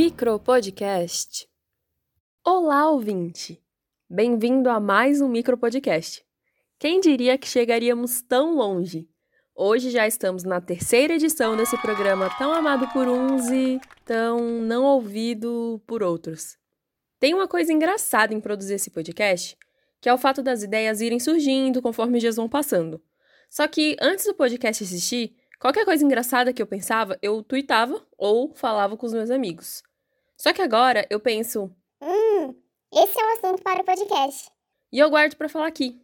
[0.00, 1.48] Micro Podcast.
[2.44, 3.60] Olá, ouvinte!
[4.08, 6.24] Bem-vindo a mais um Micro Podcast.
[6.78, 9.08] Quem diria que chegaríamos tão longe?
[9.56, 14.84] Hoje já estamos na terceira edição desse programa tão amado por uns e tão não
[14.84, 16.56] ouvido por outros.
[17.18, 19.58] Tem uma coisa engraçada em produzir esse podcast,
[20.00, 23.02] que é o fato das ideias irem surgindo conforme os dias vão passando.
[23.50, 28.54] Só que antes do podcast existir, Qualquer coisa engraçada que eu pensava, eu tweetava ou
[28.54, 29.82] falava com os meus amigos.
[30.40, 31.70] Só que agora eu penso.
[32.00, 32.54] Hum,
[32.94, 34.50] esse é um assunto para o podcast.
[34.92, 36.00] E eu guardo para falar aqui.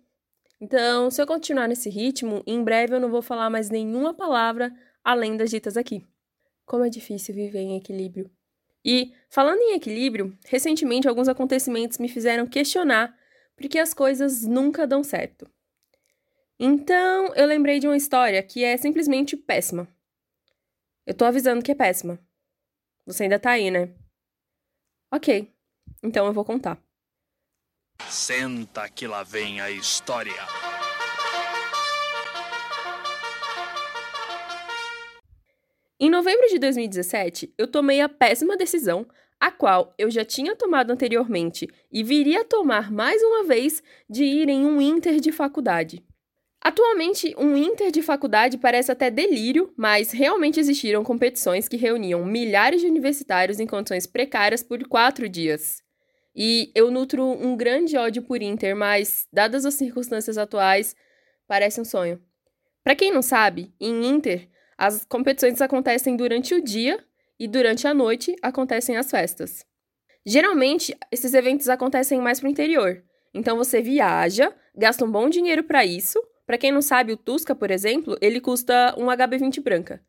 [0.61, 4.75] Então, se eu continuar nesse ritmo, em breve eu não vou falar mais nenhuma palavra
[5.05, 6.05] além das ditas aqui.
[6.67, 8.31] Como é difícil viver em equilíbrio.
[8.85, 13.17] E, falando em equilíbrio, recentemente alguns acontecimentos me fizeram questionar
[13.57, 15.49] porque as coisas nunca dão certo.
[16.59, 19.89] Então, eu lembrei de uma história que é simplesmente péssima.
[21.07, 22.19] Eu tô avisando que é péssima.
[23.07, 23.95] Você ainda tá aí, né?
[25.15, 25.49] Ok,
[26.03, 26.77] então eu vou contar.
[28.09, 30.33] Senta que lá vem a história.
[36.01, 39.07] Em novembro de 2017, eu tomei a péssima decisão,
[39.39, 44.25] a qual eu já tinha tomado anteriormente e viria a tomar mais uma vez, de
[44.25, 46.05] ir em um inter de faculdade.
[46.67, 52.81] Atualmente, um Inter de faculdade parece até delírio, mas realmente existiram competições que reuniam milhares
[52.81, 55.83] de universitários em condições precárias por quatro dias.
[56.35, 60.97] E eu nutro um grande ódio por Inter, mas, dadas as circunstâncias atuais,
[61.47, 62.19] parece um sonho.
[62.83, 64.49] Para quem não sabe, em Inter,
[64.79, 66.99] as competições acontecem durante o dia
[67.39, 69.67] e durante a noite acontecem as festas.
[70.25, 73.05] Geralmente, esses eventos acontecem mais para o interior.
[73.35, 77.55] Então você viaja, gasta um bom dinheiro para isso para quem não sabe, o Tusca,
[77.55, 80.03] por exemplo, ele custa um HB20 branca.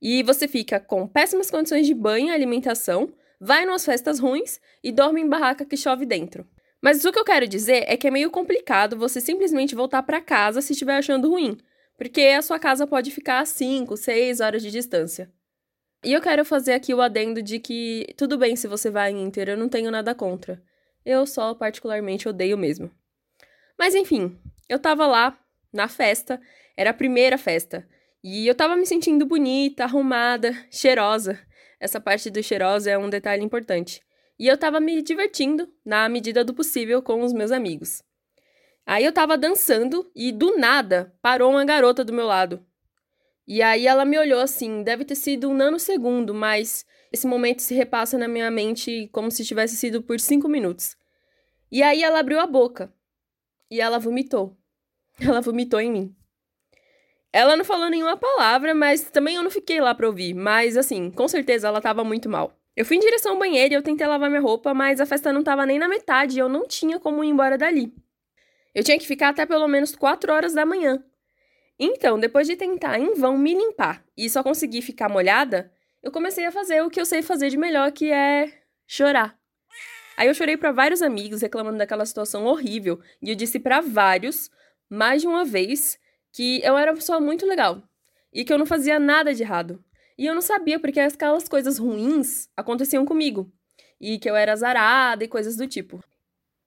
[0.00, 4.90] E você fica com péssimas condições de banho e alimentação, vai nas festas ruins e
[4.92, 6.46] dorme em barraca que chove dentro.
[6.80, 10.20] Mas o que eu quero dizer é que é meio complicado você simplesmente voltar para
[10.20, 11.58] casa se estiver achando ruim,
[11.96, 15.30] porque a sua casa pode ficar a 5, 6 horas de distância.
[16.04, 19.24] E eu quero fazer aqui o adendo de que tudo bem se você vai em
[19.24, 20.62] Inter, eu não tenho nada contra.
[21.04, 22.88] Eu só particularmente odeio mesmo.
[23.76, 24.38] Mas enfim,
[24.68, 25.36] eu tava lá
[25.72, 26.40] na festa.
[26.76, 27.86] Era a primeira festa.
[28.22, 31.38] E eu tava me sentindo bonita, arrumada, cheirosa.
[31.80, 34.02] Essa parte do cheirosa é um detalhe importante.
[34.38, 38.02] E eu tava me divertindo, na medida do possível, com os meus amigos.
[38.84, 42.64] Aí eu tava dançando e do nada parou uma garota do meu lado.
[43.46, 47.74] E aí ela me olhou assim, deve ter sido um nanosegundo, mas esse momento se
[47.74, 50.96] repassa na minha mente como se tivesse sido por cinco minutos.
[51.70, 52.92] E aí ela abriu a boca
[53.70, 54.57] e ela vomitou.
[55.20, 56.16] Ela vomitou em mim.
[57.32, 60.34] Ela não falou nenhuma palavra, mas também eu não fiquei lá pra ouvir.
[60.34, 62.58] Mas, assim, com certeza ela tava muito mal.
[62.76, 65.32] Eu fui em direção ao banheiro e eu tentei lavar minha roupa, mas a festa
[65.32, 67.92] não tava nem na metade e eu não tinha como ir embora dali.
[68.74, 71.02] Eu tinha que ficar até pelo menos 4 horas da manhã.
[71.78, 76.44] Então, depois de tentar em vão me limpar e só conseguir ficar molhada, eu comecei
[76.44, 78.52] a fazer o que eu sei fazer de melhor, que é
[78.86, 79.36] chorar.
[80.16, 84.50] Aí eu chorei para vários amigos reclamando daquela situação horrível e eu disse para vários
[84.88, 85.98] mais de uma vez
[86.32, 87.82] que eu era uma pessoa muito legal
[88.32, 89.82] e que eu não fazia nada de errado.
[90.16, 93.52] E eu não sabia porque aquelas coisas ruins aconteciam comigo
[94.00, 96.02] e que eu era azarada e coisas do tipo.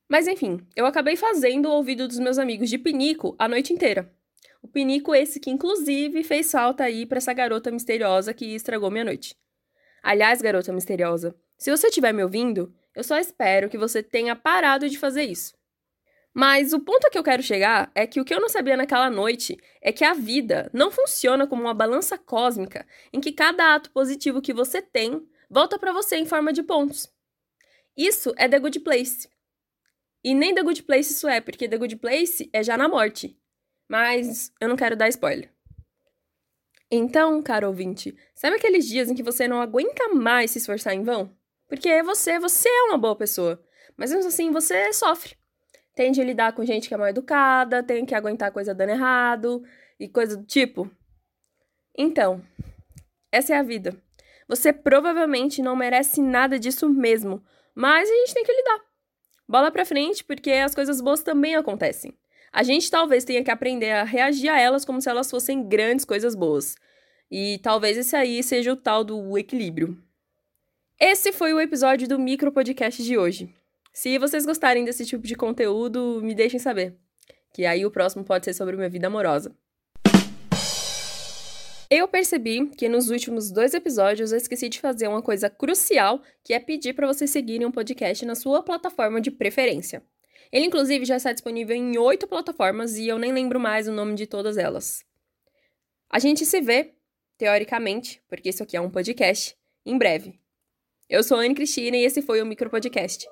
[0.10, 4.14] Mas enfim, eu acabei fazendo o ouvido dos meus amigos de pinico a noite inteira.
[4.62, 9.06] O pinico esse que inclusive fez falta aí para essa garota misteriosa que estragou minha
[9.06, 9.36] noite.
[10.04, 14.90] Aliás, garota misteriosa, se você estiver me ouvindo, eu só espero que você tenha parado
[14.90, 15.54] de fazer isso.
[16.34, 18.78] Mas o ponto a que eu quero chegar é que o que eu não sabia
[18.78, 23.75] naquela noite é que a vida não funciona como uma balança cósmica em que cada
[23.75, 27.12] ato positivo que você tem volta para você em forma de pontos.
[27.97, 29.30] Isso é The Good Place.
[30.24, 33.38] E nem The Good Place isso é, porque The Good Place é já na morte.
[33.89, 35.51] Mas eu não quero dar spoiler.
[36.89, 41.04] Então, caro ouvinte, sabe aqueles dias em que você não aguenta mais se esforçar em
[41.04, 41.36] vão?
[41.68, 43.62] Porque você, você é uma boa pessoa,
[43.98, 45.41] mas mesmo assim você sofre
[45.96, 49.64] tem de lidar com gente que é mal educada, tem que aguentar coisa dando errado
[50.00, 50.90] e coisa do tipo.
[51.98, 52.42] Então,
[53.32, 53.96] essa é a vida.
[54.48, 57.44] Você provavelmente não merece nada disso mesmo,
[57.74, 58.82] mas a gente tem que lidar.
[59.48, 62.18] Bola pra frente, porque as coisas boas também acontecem.
[62.52, 66.04] A gente talvez tenha que aprender a reagir a elas como se elas fossem grandes
[66.04, 66.76] coisas boas.
[67.30, 69.98] E talvez esse aí seja o tal do equilíbrio.
[71.00, 73.56] Esse foi o episódio do micro podcast de hoje.
[73.94, 76.96] Se vocês gostarem desse tipo de conteúdo, me deixem saber.
[77.54, 79.54] Que aí o próximo pode ser sobre minha vida amorosa.
[81.90, 86.54] Eu percebi que nos últimos dois episódios eu esqueci de fazer uma coisa crucial, que
[86.54, 90.02] é pedir para vocês seguirem um podcast na sua plataforma de preferência.
[90.54, 94.16] Ele, inclusive, já está disponível em oito plataformas e eu nem lembro mais o nome
[94.16, 95.04] de todas elas.
[96.10, 96.94] A gente se vê,
[97.38, 100.40] teoricamente, porque isso aqui é um podcast, em breve.
[101.10, 103.28] Eu sou a Anne Cristina e esse foi o Micro Podcast.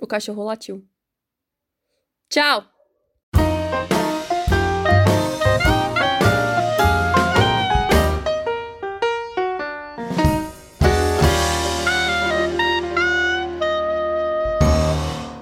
[0.00, 0.86] O cachorro latiu.
[2.28, 2.64] Tchau!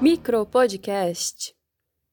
[0.00, 1.54] Micro Podcast.